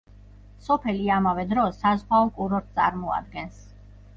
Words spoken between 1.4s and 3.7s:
დროს საზღვაო კურორტს წარმოადგენს.